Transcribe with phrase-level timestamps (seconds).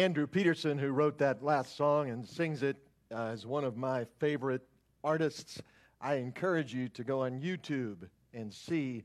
[0.00, 2.78] Andrew Peterson, who wrote that last song and sings it,
[3.14, 4.62] uh, is one of my favorite
[5.04, 5.60] artists.
[6.00, 9.02] I encourage you to go on YouTube and see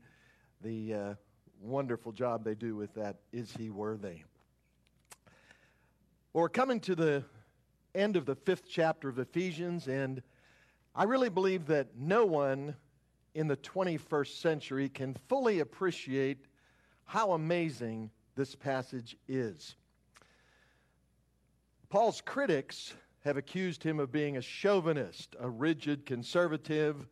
[0.62, 1.14] the uh,
[1.60, 3.16] wonderful job they do with that.
[3.30, 4.22] Is he worthy?
[6.32, 7.24] Well, we're coming to the
[7.94, 10.22] end of the fifth chapter of Ephesians, and
[10.94, 12.74] I really believe that no one
[13.34, 16.46] in the 21st century can fully appreciate
[17.04, 19.76] how amazing this passage is.
[21.88, 27.06] Paul's critics have accused him of being a chauvinist, a rigid conservative,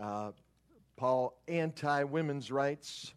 [0.00, 0.30] uh,
[0.96, 3.12] Paul anti women's rights.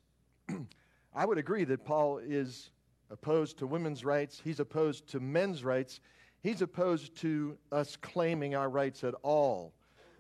[1.15, 2.71] I would agree that Paul is
[3.11, 5.99] opposed to women's rights, he's opposed to men's rights,
[6.41, 9.73] he's opposed to us claiming our rights at all,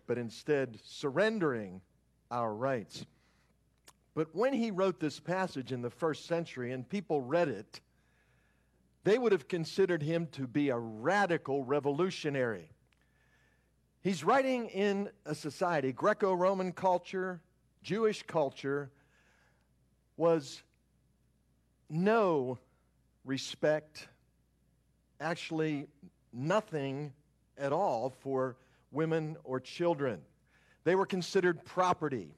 [0.05, 1.81] but instead surrendering
[2.29, 3.05] our rights.
[4.13, 7.81] But when he wrote this passage in the first century and people read it,
[9.07, 12.69] they would have considered him to be a radical revolutionary.
[14.01, 17.39] He's writing in a society, Greco Roman culture,
[17.81, 18.91] Jewish culture,
[20.17, 20.61] was
[21.89, 22.59] no
[23.23, 24.09] respect,
[25.21, 25.87] actually,
[26.33, 27.13] nothing
[27.57, 28.57] at all for
[28.91, 30.19] women or children.
[30.83, 32.35] They were considered property.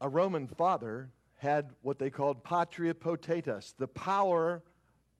[0.00, 4.62] A Roman father had what they called patria potestas, the power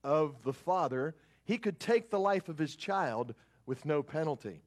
[0.03, 1.15] of the father.
[1.43, 3.33] He could take the life of his child
[3.65, 4.61] with no penalty.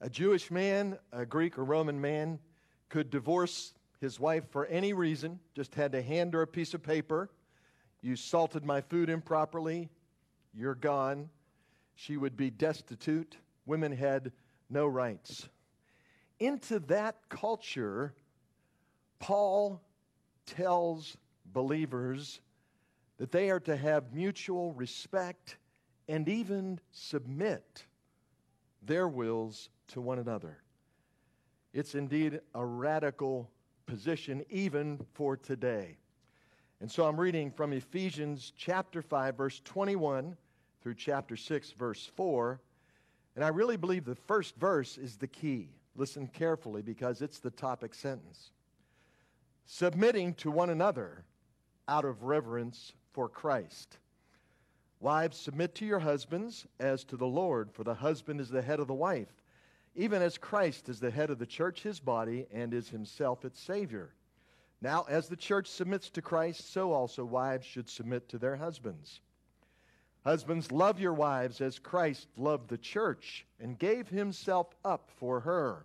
[0.00, 2.38] A Jewish man, a Greek or Roman man,
[2.88, 6.82] could divorce his wife for any reason, just had to hand her a piece of
[6.82, 7.30] paper.
[8.00, 9.90] You salted my food improperly,
[10.52, 11.30] you're gone.
[11.94, 13.36] She would be destitute.
[13.64, 14.32] Women had
[14.68, 15.48] no rights.
[16.40, 18.14] Into that culture,
[19.22, 19.80] Paul
[20.46, 21.16] tells
[21.52, 22.40] believers
[23.18, 25.58] that they are to have mutual respect
[26.08, 27.86] and even submit
[28.82, 30.58] their wills to one another.
[31.72, 33.48] It's indeed a radical
[33.86, 35.98] position, even for today.
[36.80, 40.36] And so I'm reading from Ephesians chapter 5, verse 21
[40.82, 42.60] through chapter 6, verse 4.
[43.36, 45.68] And I really believe the first verse is the key.
[45.94, 48.50] Listen carefully because it's the topic sentence
[49.64, 51.24] submitting to one another
[51.88, 53.98] out of reverence for Christ.
[55.00, 58.80] Wives, submit to your husbands as to the Lord, for the husband is the head
[58.80, 59.42] of the wife,
[59.94, 63.60] even as Christ is the head of the church, his body, and is himself its
[63.60, 64.14] Savior.
[64.80, 69.20] Now, as the church submits to Christ, so also wives should submit to their husbands.
[70.24, 75.84] Husbands, love your wives as Christ loved the church and gave himself up for her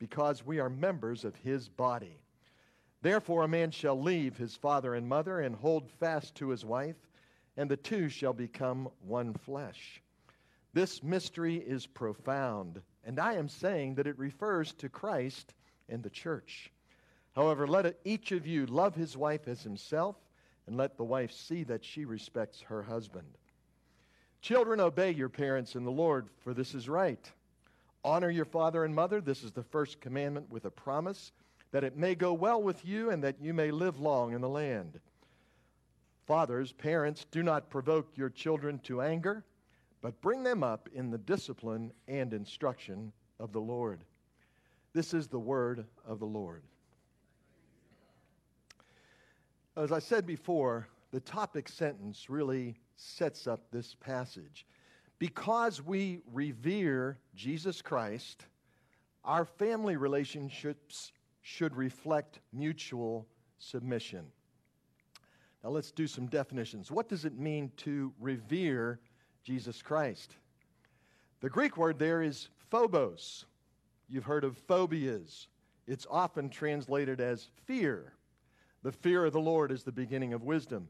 [0.00, 2.18] because we are members of his body.
[3.02, 6.96] Therefore, a man shall leave his father and mother and hold fast to his wife,
[7.56, 10.02] and the two shall become one flesh.
[10.72, 15.54] This mystery is profound, and I am saying that it refers to Christ
[15.88, 16.72] and the church.
[17.34, 20.16] However, let each of you love his wife as himself,
[20.66, 23.36] and let the wife see that she respects her husband.
[24.40, 27.30] Children, obey your parents in the Lord, for this is right.
[28.04, 29.20] Honor your father and mother.
[29.20, 31.32] This is the first commandment with a promise
[31.72, 34.48] that it may go well with you and that you may live long in the
[34.48, 34.98] land.
[36.26, 39.44] Fathers, parents, do not provoke your children to anger,
[40.00, 44.04] but bring them up in the discipline and instruction of the Lord.
[44.92, 46.62] This is the word of the Lord.
[49.76, 54.66] As I said before, the topic sentence really sets up this passage.
[55.20, 58.46] Because we revere Jesus Christ,
[59.22, 61.12] our family relationships
[61.42, 63.26] should reflect mutual
[63.58, 64.24] submission.
[65.62, 66.90] Now let's do some definitions.
[66.90, 68.98] What does it mean to revere
[69.44, 70.36] Jesus Christ?
[71.40, 73.44] The Greek word there is phobos.
[74.08, 75.48] You've heard of phobias.
[75.86, 78.14] It's often translated as fear.
[78.82, 80.88] The fear of the Lord is the beginning of wisdom.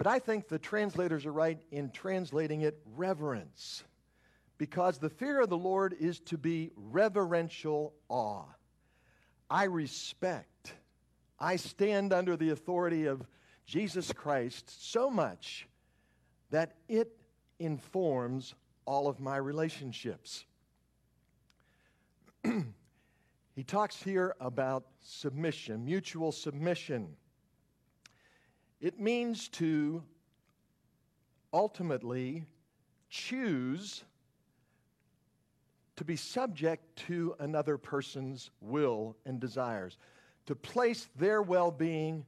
[0.00, 3.84] But I think the translators are right in translating it reverence,
[4.56, 8.46] because the fear of the Lord is to be reverential awe.
[9.50, 10.72] I respect,
[11.38, 13.26] I stand under the authority of
[13.66, 15.68] Jesus Christ so much
[16.48, 17.14] that it
[17.58, 18.54] informs
[18.86, 20.46] all of my relationships.
[22.42, 27.16] he talks here about submission, mutual submission.
[28.80, 30.02] It means to
[31.52, 32.44] ultimately
[33.08, 34.04] choose
[35.96, 39.98] to be subject to another person's will and desires,
[40.46, 42.24] to place their well being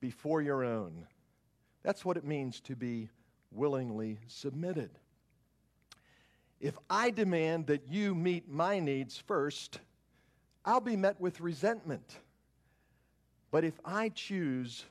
[0.00, 1.06] before your own.
[1.84, 3.10] That's what it means to be
[3.52, 4.90] willingly submitted.
[6.60, 9.78] If I demand that you meet my needs first,
[10.64, 12.18] I'll be met with resentment.
[13.52, 14.84] But if I choose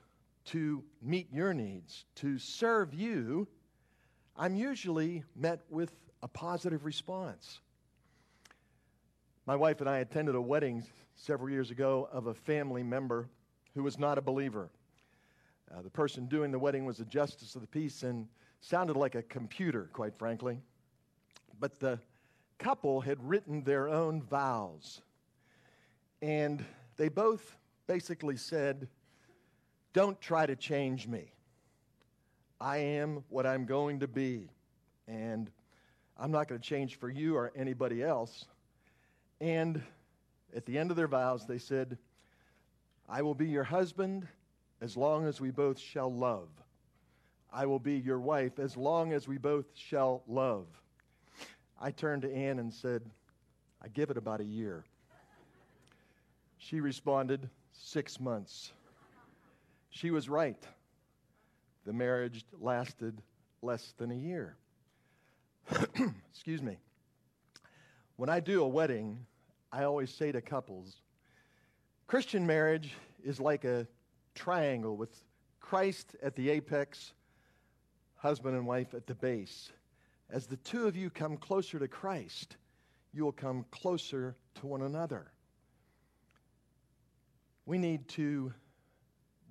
[0.46, 3.48] to meet your needs, to serve you,
[4.36, 5.92] I'm usually met with
[6.24, 7.60] a positive response.
[9.46, 10.84] My wife and I attended a wedding
[11.16, 13.30] several years ago of a family member
[13.74, 14.70] who was not a believer.
[15.74, 18.28] Uh, the person doing the wedding was a justice of the peace and
[18.60, 20.60] sounded like a computer, quite frankly.
[21.60, 22.00] But the
[22.60, 25.02] couple had written their own vows.
[26.22, 26.64] And
[26.98, 27.56] they both
[27.88, 28.88] basically said,
[29.94, 31.32] Don't try to change me.
[32.60, 34.50] I am what I'm going to be.
[35.08, 35.50] And
[36.18, 38.46] I'm not going to change for you or anybody else.
[39.40, 39.82] And
[40.56, 41.98] at the end of their vows, they said,
[43.10, 44.28] I will be your husband
[44.80, 46.48] as long as we both shall love.
[47.52, 50.68] I will be your wife as long as we both shall love.
[51.80, 53.02] I turned to Anne and said,
[53.84, 54.86] I give it about a year.
[56.60, 58.72] She responded, six months.
[59.92, 60.62] She was right.
[61.86, 63.22] The marriage lasted
[63.62, 64.56] less than a year.
[66.32, 66.78] Excuse me.
[68.16, 69.26] When I do a wedding,
[69.72, 70.96] I always say to couples
[72.08, 72.94] Christian marriage
[73.24, 73.88] is like a
[74.36, 75.24] triangle with
[75.60, 77.14] Christ at the apex,
[78.16, 79.72] husband and wife at the base.
[80.30, 82.58] As the two of you come closer to Christ,
[83.14, 85.32] you will come closer to one another.
[87.66, 88.54] We need to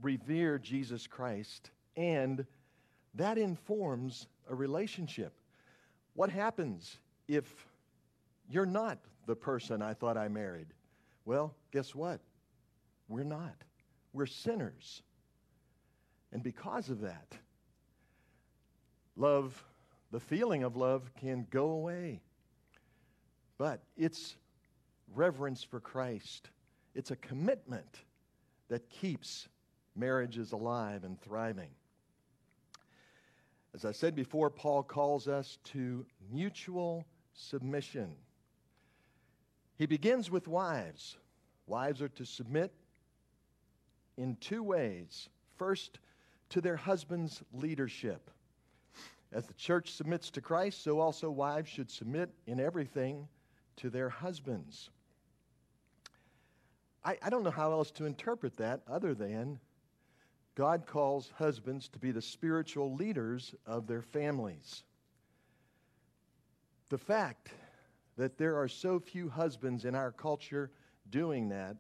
[0.03, 2.47] revere Jesus Christ, and
[3.15, 5.33] that informs a relationship.
[6.15, 6.99] What happens
[7.29, 7.67] if
[8.49, 10.67] you're not the person I thought I married.
[11.25, 12.21] Well, guess what?
[13.09, 13.55] We're not.
[14.13, 15.03] We're sinners.
[16.33, 17.37] And because of that,
[19.17, 19.63] love,
[20.11, 22.21] the feeling of love can go away.
[23.57, 24.37] But it's
[25.15, 26.51] reverence for Christ,
[26.95, 27.99] it's a commitment
[28.69, 29.49] that keeps
[30.01, 31.71] marriages alive and thriving.
[33.75, 38.17] As I said before, Paul calls us to mutual submission.
[39.77, 41.17] He begins with wives.
[41.67, 42.73] Wives are to submit
[44.17, 45.29] in two ways.
[45.57, 46.01] First,
[46.49, 48.31] to their husband's leadership.
[49.33, 53.29] As the church submits to Christ, so also wives should submit in everything
[53.77, 54.91] to their husbands.
[57.05, 59.61] I, I don't know how else to interpret that other than
[60.55, 64.83] God calls husbands to be the spiritual leaders of their families.
[66.89, 67.51] The fact
[68.17, 70.71] that there are so few husbands in our culture
[71.09, 71.77] doing that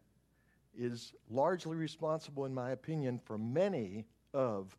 [0.77, 4.77] is largely responsible, in my opinion, for many of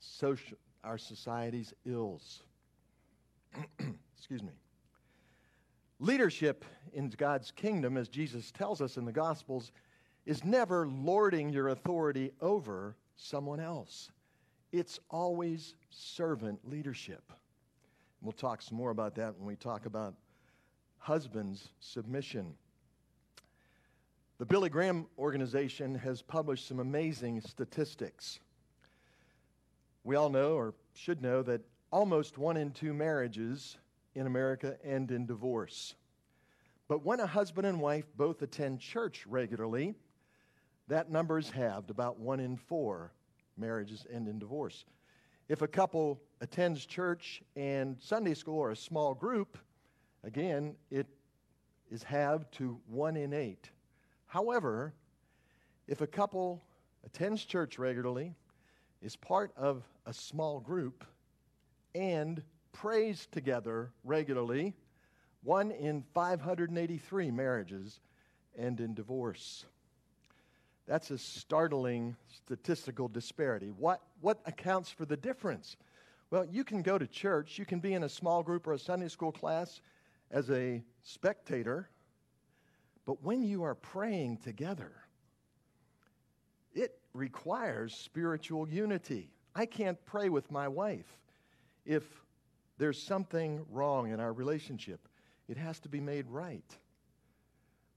[0.00, 2.42] social, our society's ills.
[4.16, 4.52] Excuse me.
[6.00, 9.70] Leadership in God's kingdom, as Jesus tells us in the Gospels,
[10.26, 14.10] is never lording your authority over someone else.
[14.72, 17.32] It's always servant leadership.
[18.20, 20.14] We'll talk some more about that when we talk about
[20.98, 22.54] husband's submission.
[24.38, 28.40] The Billy Graham organization has published some amazing statistics.
[30.02, 31.60] We all know, or should know, that
[31.92, 33.76] almost one in two marriages
[34.14, 35.94] in America end in divorce.
[36.88, 39.94] But when a husband and wife both attend church regularly,
[40.88, 41.90] that number is halved.
[41.90, 43.12] About one in four
[43.56, 44.84] marriages end in divorce.
[45.48, 49.58] If a couple attends church and Sunday school or a small group,
[50.24, 51.06] Again, it
[51.90, 53.70] is halved to one in eight.
[54.26, 54.94] However,
[55.86, 56.64] if a couple
[57.04, 58.34] attends church regularly,
[59.02, 61.04] is part of a small group,
[61.94, 64.72] and prays together regularly,
[65.42, 68.00] one in 583 marriages
[68.56, 69.66] end in divorce.
[70.86, 73.68] That's a startling statistical disparity.
[73.70, 75.76] What, what accounts for the difference?
[76.30, 78.78] Well, you can go to church, you can be in a small group or a
[78.78, 79.80] Sunday school class,
[80.30, 81.88] as a spectator,
[83.04, 84.92] but when you are praying together,
[86.74, 89.30] it requires spiritual unity.
[89.54, 91.18] I can't pray with my wife
[91.84, 92.02] if
[92.78, 95.06] there's something wrong in our relationship.
[95.46, 96.76] It has to be made right.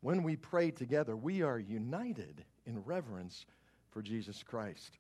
[0.02, 3.46] When we pray together, we are united in reverence
[3.90, 5.00] for Jesus Christ.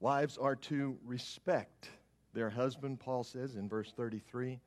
[0.00, 1.88] Wives are to respect
[2.34, 4.60] their husband, Paul says in verse 33.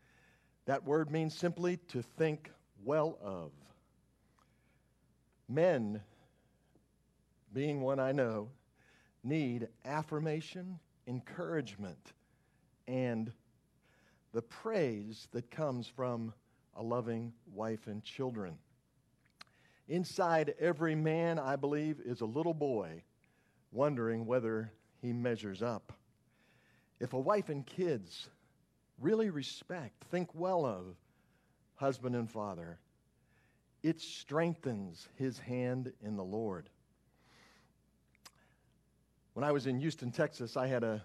[0.65, 2.49] That word means simply to think
[2.83, 3.51] well of.
[5.49, 6.01] Men,
[7.53, 8.49] being one I know,
[9.23, 12.13] need affirmation, encouragement,
[12.87, 13.31] and
[14.33, 16.33] the praise that comes from
[16.75, 18.57] a loving wife and children.
[19.87, 23.03] Inside every man, I believe, is a little boy
[23.71, 25.93] wondering whether he measures up.
[26.99, 28.29] If a wife and kids
[28.99, 30.95] really respect, think well of
[31.75, 32.79] husband and father,
[33.83, 36.69] it strengthens his hand in the Lord.
[39.33, 41.03] When I was in Houston, Texas, I had a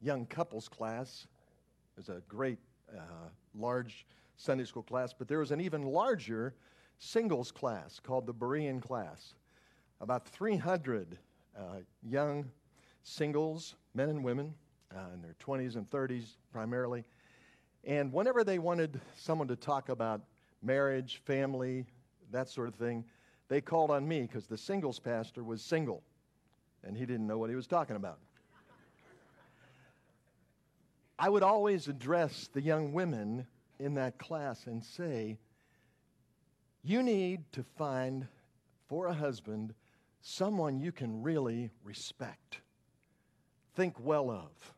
[0.00, 1.26] young couples class.
[1.96, 2.58] It was a great,
[2.94, 6.54] uh, large Sunday school class, but there was an even larger
[7.02, 9.34] singles class called the Berean class.
[10.00, 11.18] About 300
[11.56, 11.60] uh,
[12.08, 12.48] young
[13.02, 14.54] singles, men and women,
[14.94, 17.04] uh, in their 20s and 30s primarily.
[17.84, 20.22] And whenever they wanted someone to talk about
[20.62, 21.86] marriage, family,
[22.30, 23.04] that sort of thing,
[23.48, 26.02] they called on me because the singles pastor was single
[26.84, 28.18] and he didn't know what he was talking about.
[31.18, 33.46] I would always address the young women
[33.80, 35.38] in that class and say,
[36.84, 38.26] You need to find
[38.88, 39.74] for a husband
[40.20, 42.60] someone you can really respect,
[43.74, 44.74] think well of.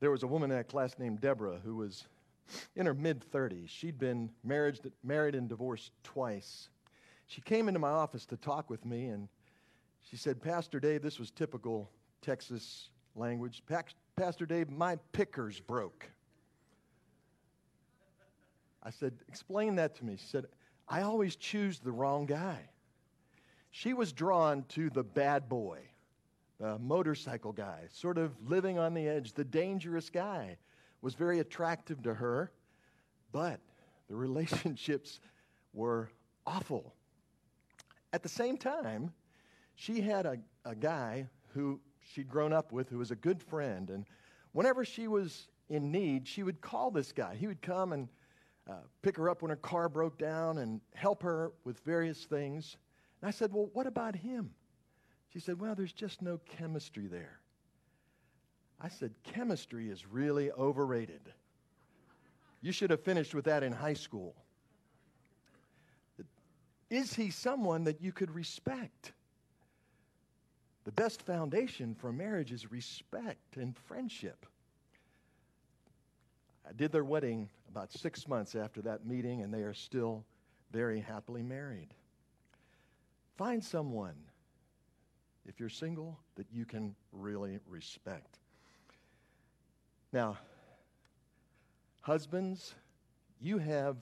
[0.00, 2.06] There was a woman in that class named Deborah who was
[2.74, 3.68] in her mid 30s.
[3.68, 6.70] She'd been married, married and divorced twice.
[7.26, 9.28] She came into my office to talk with me, and
[10.00, 13.62] she said, Pastor Dave, this was typical Texas language.
[14.16, 16.08] Pastor Dave, my pickers broke.
[18.82, 20.16] I said, Explain that to me.
[20.16, 20.46] She said,
[20.88, 22.58] I always choose the wrong guy.
[23.70, 25.78] She was drawn to the bad boy
[26.62, 30.56] the motorcycle guy, sort of living on the edge, the dangerous guy,
[31.00, 32.52] was very attractive to her,
[33.32, 33.58] but
[34.08, 35.18] the relationships
[35.72, 36.08] were
[36.46, 36.94] awful.
[38.12, 39.12] At the same time,
[39.74, 41.80] she had a, a guy who
[42.12, 44.06] she'd grown up with who was a good friend, and
[44.52, 47.34] whenever she was in need, she would call this guy.
[47.34, 48.08] He would come and
[48.68, 52.76] uh, pick her up when her car broke down and help her with various things.
[53.20, 54.50] And I said, Well, what about him?
[55.32, 57.40] She said, Well, there's just no chemistry there.
[58.80, 61.32] I said, Chemistry is really overrated.
[62.60, 64.34] You should have finished with that in high school.
[66.90, 69.12] Is he someone that you could respect?
[70.84, 74.46] The best foundation for marriage is respect and friendship.
[76.68, 80.24] I did their wedding about six months after that meeting, and they are still
[80.70, 81.88] very happily married.
[83.36, 84.14] Find someone
[85.46, 88.38] if you're single, that you can really respect.
[90.12, 90.38] Now,
[92.00, 92.74] husbands,
[93.40, 93.96] you have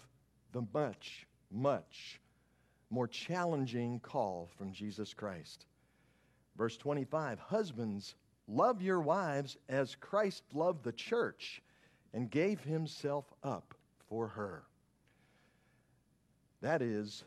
[0.52, 2.20] the much, much
[2.90, 5.66] more challenging call from Jesus Christ.
[6.56, 8.16] Verse 25 Husbands,
[8.48, 11.62] love your wives as Christ loved the church
[12.12, 13.74] and gave himself up
[14.08, 14.64] for her.
[16.60, 17.24] That is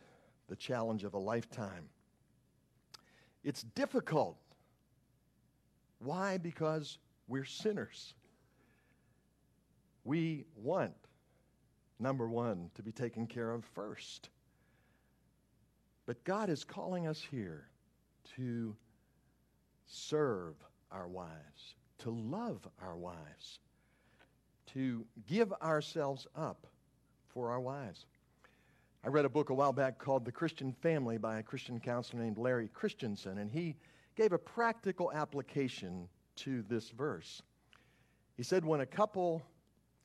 [0.47, 1.89] the challenge of a lifetime.
[3.43, 4.37] It's difficult.
[5.99, 6.37] Why?
[6.37, 6.97] Because
[7.27, 8.13] we're sinners.
[10.03, 10.93] We want,
[11.99, 14.29] number one, to be taken care of first.
[16.05, 17.69] But God is calling us here
[18.35, 18.75] to
[19.85, 20.55] serve
[20.91, 23.59] our wives, to love our wives,
[24.73, 26.67] to give ourselves up
[27.27, 28.05] for our wives.
[29.03, 32.23] I read a book a while back called The Christian Family by a Christian counselor
[32.23, 33.75] named Larry Christenson, and he
[34.15, 37.41] gave a practical application to this verse.
[38.37, 39.41] He said, When a couple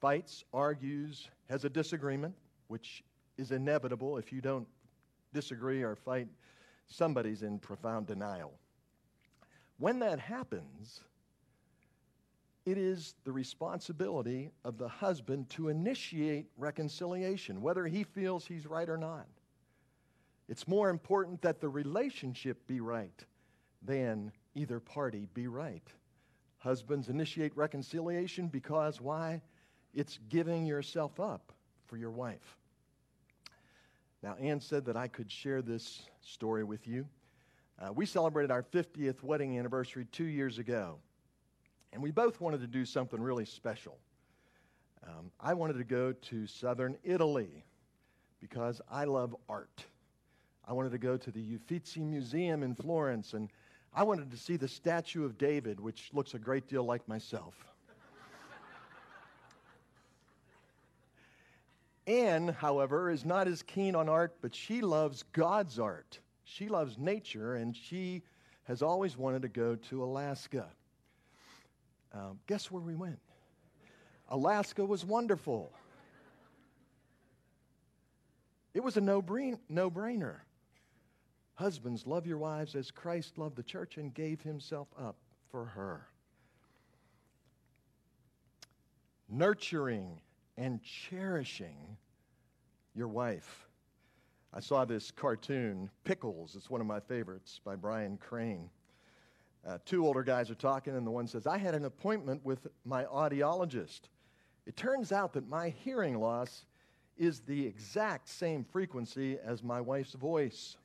[0.00, 2.34] fights, argues, has a disagreement,
[2.68, 3.04] which
[3.36, 4.66] is inevitable if you don't
[5.32, 6.28] disagree or fight,
[6.88, 8.52] somebody's in profound denial.
[9.78, 11.00] When that happens,
[12.70, 18.88] it is the responsibility of the husband to initiate reconciliation, whether he feels he's right
[18.88, 19.26] or not.
[20.48, 23.24] It's more important that the relationship be right
[23.82, 25.86] than either party be right.
[26.58, 29.40] Husbands initiate reconciliation because why?
[29.94, 31.52] It's giving yourself up
[31.86, 32.58] for your wife.
[34.22, 37.06] Now, Ann said that I could share this story with you.
[37.80, 40.98] Uh, we celebrated our 50th wedding anniversary two years ago,
[41.92, 43.98] and we both wanted to do something really special.
[45.06, 47.64] Um, I wanted to go to southern Italy
[48.40, 49.84] because I love art.
[50.66, 53.48] I wanted to go to the Uffizi Museum in Florence, and
[53.94, 57.54] I wanted to see the statue of David, which looks a great deal like myself.
[62.06, 66.18] Anne, however, is not as keen on art, but she loves God's art.
[66.44, 68.22] She loves nature, and she
[68.64, 70.68] has always wanted to go to Alaska.
[72.12, 73.18] Um, guess where we went?
[74.28, 75.72] Alaska was wonderful.
[78.74, 80.36] It was a no brainer.
[81.54, 85.16] Husbands, love your wives as Christ loved the church and gave himself up
[85.50, 86.06] for her.
[89.28, 90.20] Nurturing
[90.56, 91.96] and cherishing
[92.94, 93.66] your wife.
[94.52, 96.54] I saw this cartoon, Pickles.
[96.54, 98.70] It's one of my favorites by Brian Crane.
[99.66, 102.66] Uh, two older guys are talking, and the one says, I had an appointment with
[102.84, 104.02] my audiologist.
[104.66, 106.64] It turns out that my hearing loss
[107.16, 110.76] is the exact same frequency as my wife's voice.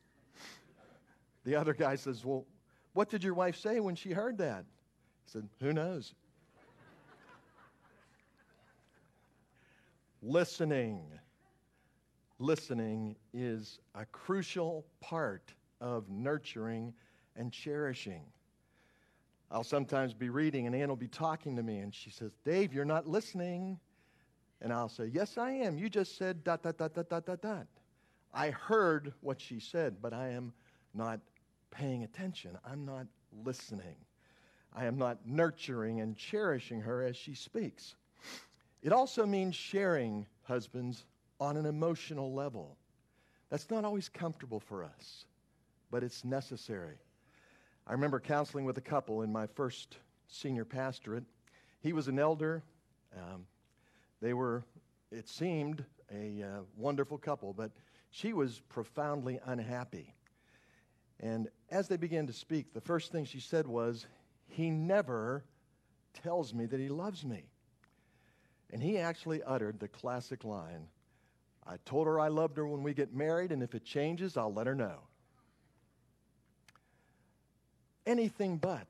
[1.44, 2.44] The other guy says, Well,
[2.94, 4.64] what did your wife say when she heard that?
[5.24, 6.14] He said, Who knows?
[10.22, 11.02] Listening.
[12.38, 16.92] Listening is a crucial part of nurturing
[17.36, 18.22] and cherishing.
[19.54, 22.74] I'll sometimes be reading, and Ann will be talking to me, and she says, Dave,
[22.74, 23.78] you're not listening.
[24.60, 25.78] And I'll say, Yes, I am.
[25.78, 27.66] You just said dot, dot, dot, dot, dot, dot, dot.
[28.32, 30.52] I heard what she said, but I am
[30.92, 31.20] not
[31.70, 32.58] paying attention.
[32.68, 33.06] I'm not
[33.44, 33.94] listening.
[34.74, 37.94] I am not nurturing and cherishing her as she speaks.
[38.82, 41.04] It also means sharing, husbands,
[41.38, 42.76] on an emotional level.
[43.50, 45.26] That's not always comfortable for us,
[45.92, 46.96] but it's necessary.
[47.86, 49.98] I remember counseling with a couple in my first
[50.28, 51.24] senior pastorate.
[51.80, 52.62] He was an elder.
[53.16, 53.46] Um,
[54.20, 54.64] they were,
[55.12, 57.70] it seemed, a uh, wonderful couple, but
[58.10, 60.14] she was profoundly unhappy.
[61.20, 64.06] And as they began to speak, the first thing she said was,
[64.46, 65.44] He never
[66.22, 67.44] tells me that he loves me.
[68.70, 70.88] And he actually uttered the classic line
[71.66, 74.52] I told her I loved her when we get married, and if it changes, I'll
[74.52, 75.00] let her know.
[78.06, 78.88] Anything but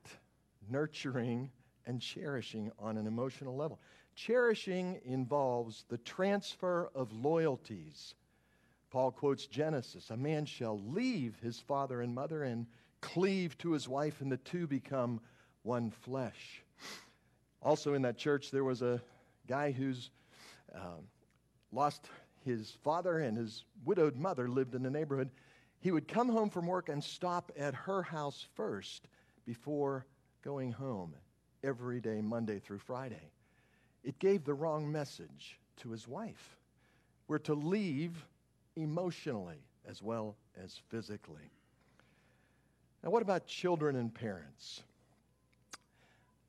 [0.69, 1.51] nurturing
[1.85, 3.79] and cherishing on an emotional level.
[4.15, 8.15] Cherishing involves the transfer of loyalties.
[8.91, 12.65] Paul quotes Genesis A man shall leave his father and mother and
[13.01, 15.19] cleave to his wife, and the two become
[15.63, 16.63] one flesh.
[17.61, 19.01] Also, in that church, there was a
[19.47, 20.11] guy who's
[20.73, 21.07] um,
[21.71, 22.07] lost
[22.43, 25.29] his father and his widowed mother lived in the neighborhood.
[25.85, 29.07] He would come home from work and stop at her house first
[29.45, 30.07] before
[30.43, 31.13] going home
[31.63, 33.29] every day, Monday through Friday
[34.05, 36.57] it gave the wrong message to his wife.
[37.27, 38.25] We're to leave
[38.75, 41.51] emotionally as well as physically.
[43.03, 44.81] Now, what about children and parents?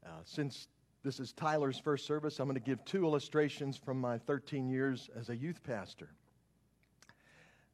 [0.05, 0.69] Uh, since
[1.03, 5.11] this is Tyler's first service, I'm going to give two illustrations from my 13 years
[5.15, 6.09] as a youth pastor.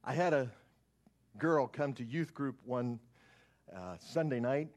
[0.05, 0.51] I had a
[1.39, 2.99] girl come to youth group one
[3.75, 4.69] uh, Sunday night,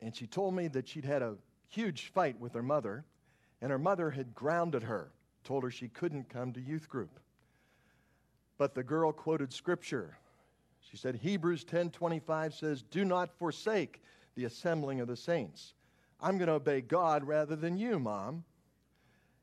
[0.00, 1.36] and she told me that she'd had a
[1.68, 3.04] huge fight with her mother
[3.62, 5.12] and her mother had grounded her,
[5.44, 7.20] told her she couldn't come to youth group.
[8.58, 10.18] But the girl quoted scripture.
[10.80, 14.02] She said Hebrews 10:25 says, "Do not forsake
[14.34, 15.74] the assembling of the saints."
[16.20, 18.44] I'm going to obey God rather than you, mom.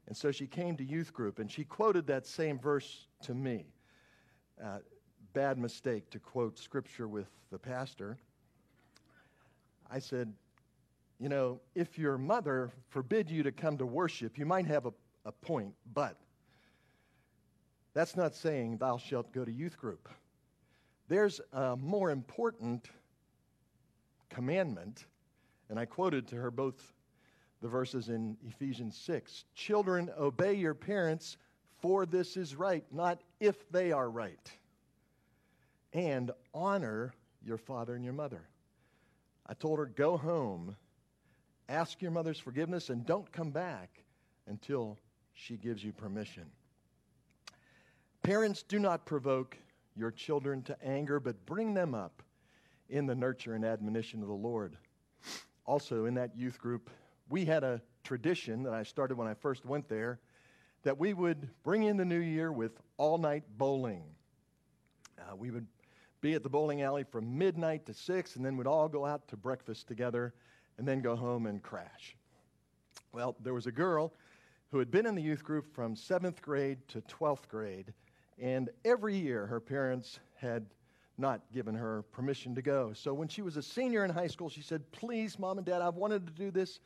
[0.07, 3.67] And so she came to youth group and she quoted that same verse to me.
[4.61, 4.79] Uh,
[5.33, 8.17] bad mistake to quote scripture with the pastor.
[9.91, 10.33] I said,
[11.19, 14.93] you know, if your mother forbid you to come to worship, you might have a,
[15.25, 16.15] a point, but
[17.93, 20.07] that's not saying thou shalt go to youth group.
[21.07, 22.89] There's a more important
[24.29, 25.05] commandment,
[25.69, 26.93] and I quoted to her both
[27.61, 31.37] the verses in Ephesians 6 Children, obey your parents,
[31.81, 34.51] for this is right, not if they are right.
[35.93, 38.47] And honor your father and your mother.
[39.45, 40.75] I told her, go home
[41.69, 44.04] Ask your mother's forgiveness and don't come back
[44.47, 44.97] until
[45.34, 46.45] she gives you permission.
[48.23, 49.56] Parents, do not provoke
[49.95, 52.23] your children to anger, but bring them up
[52.89, 54.78] in the nurture and admonition of the Lord.
[55.65, 56.89] Also, in that youth group,
[57.30, 60.19] we had a tradition that I started when I first went there
[60.82, 64.04] that we would bring in the new year with all night bowling.
[65.19, 65.67] Uh, we would
[66.21, 69.27] be at the bowling alley from midnight to 6, and then we'd all go out
[69.29, 70.34] to breakfast together
[70.77, 72.15] and then go home and crash.
[73.12, 74.13] Well, there was a girl
[74.71, 77.93] who had been in the youth group from seventh grade to 12th grade,
[78.38, 80.65] and every year her parents had
[81.17, 82.93] not given her permission to go.
[82.93, 85.82] So when she was a senior in high school, she said, Please, mom and dad,
[85.82, 86.79] I've wanted to do this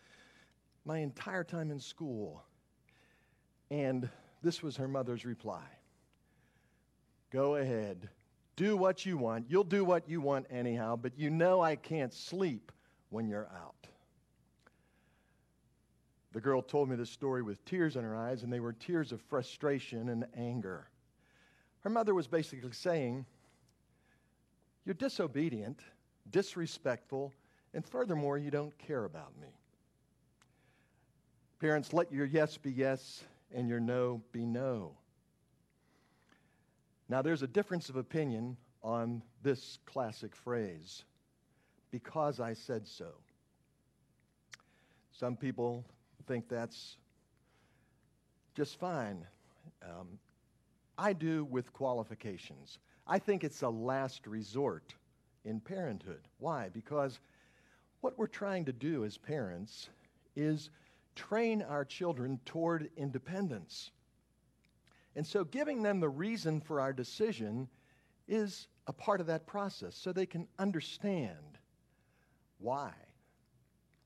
[0.86, 2.43] my entire time in school.
[3.69, 4.10] And
[4.41, 5.63] this was her mother's reply
[7.32, 8.10] Go ahead,
[8.56, 9.46] do what you want.
[9.50, 12.72] You'll do what you want anyhow, but you know I can't sleep
[13.10, 13.88] when you're out.
[16.34, 19.12] The girl told me this story with tears in her eyes, and they were tears
[19.12, 20.89] of frustration and anger.
[21.82, 23.26] Her mother was basically saying,
[24.86, 25.82] You're disobedient,
[26.32, 27.32] disrespectful,
[27.74, 29.50] and furthermore, you don't care about me.
[31.60, 34.98] Parents, let your yes be yes and your no be no.
[37.13, 41.04] Now, there's a difference of opinion on this classic phrase
[41.91, 43.10] because I said so.
[45.12, 45.86] Some people
[46.26, 46.97] think that's
[48.56, 49.28] just fine.
[49.84, 50.17] Um,
[50.97, 52.80] I do with qualifications.
[53.06, 54.95] I think it's a last resort
[55.45, 56.28] in parenthood.
[56.39, 56.69] Why?
[56.69, 57.19] Because
[58.02, 59.88] what we're trying to do as parents
[60.36, 60.71] is
[61.13, 63.91] train our children toward independence.
[65.15, 67.67] And so giving them the reason for our decision
[68.28, 71.60] is a part of that process so they can understand
[72.58, 72.93] why.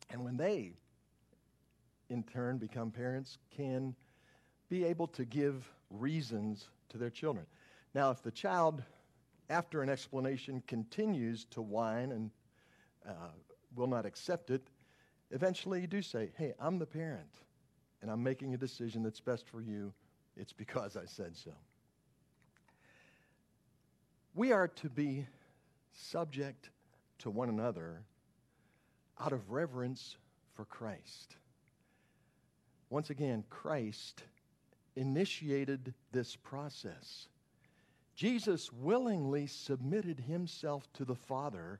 [0.09, 0.73] And when they,
[2.09, 3.95] in turn, become parents, can
[4.69, 7.45] be able to give reasons to their children.
[7.93, 8.83] Now, if the child,
[9.49, 12.31] after an explanation, continues to whine and
[13.07, 13.31] uh,
[13.75, 14.67] will not accept it,
[15.31, 17.33] eventually you do say, Hey, I'm the parent,
[18.01, 19.93] and I'm making a decision that's best for you
[20.37, 21.51] it's because I said so.
[24.33, 25.25] We are to be
[25.93, 26.69] subject
[27.19, 28.03] to one another
[29.19, 30.17] out of reverence
[30.53, 31.35] for Christ.
[32.89, 34.23] Once again, Christ
[34.95, 37.27] initiated this process.
[38.15, 41.79] Jesus willingly submitted himself to the Father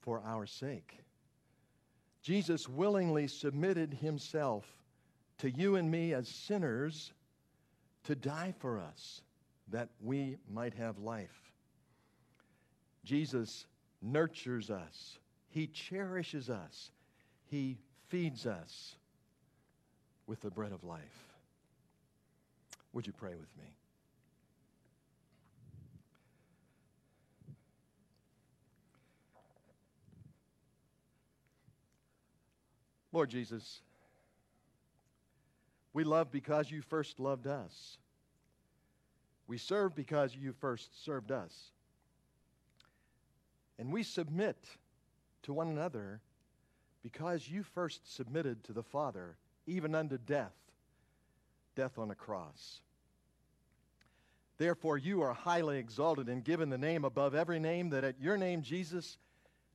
[0.00, 0.98] for our sake.
[2.22, 4.66] Jesus willingly submitted himself
[5.38, 7.12] to you and me as sinners
[8.04, 9.22] to die for us
[9.70, 11.52] that we might have life.
[13.04, 13.66] Jesus
[14.00, 16.90] nurtures us, He cherishes us,
[17.46, 18.96] He feeds us
[20.26, 21.00] with the bread of life.
[22.92, 23.74] Would you pray with me?
[33.12, 33.80] Lord Jesus,
[35.98, 37.98] we love because you first loved us.
[39.48, 41.72] We serve because you first served us.
[43.80, 44.56] And we submit
[45.42, 46.20] to one another
[47.02, 50.54] because you first submitted to the Father, even unto death,
[51.74, 52.80] death on a cross.
[54.56, 58.36] Therefore, you are highly exalted and given the name above every name, that at your
[58.36, 59.18] name, Jesus,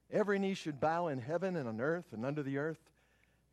[0.09, 2.79] every knee should bow in heaven and on earth and under the earth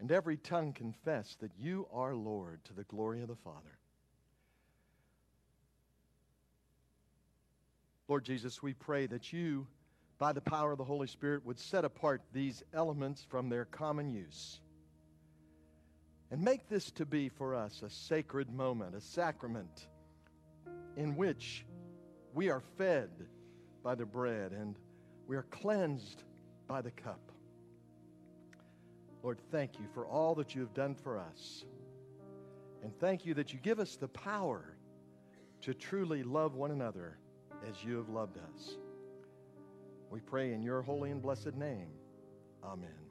[0.00, 3.78] and every tongue confess that you are Lord to the glory of the Father.
[8.08, 9.66] Lord Jesus, we pray that you,
[10.18, 14.10] by the power of the Holy Spirit, would set apart these elements from their common
[14.10, 14.60] use
[16.30, 19.88] and make this to be for us a sacred moment, a sacrament
[20.96, 21.66] in which
[22.34, 23.10] we are fed
[23.82, 24.76] by the bread and
[25.26, 26.22] we are cleansed
[26.66, 27.29] by the cup.
[29.22, 31.64] Lord, thank you for all that you have done for us.
[32.82, 34.76] And thank you that you give us the power
[35.62, 37.18] to truly love one another
[37.68, 38.76] as you have loved us.
[40.10, 41.90] We pray in your holy and blessed name.
[42.64, 43.09] Amen.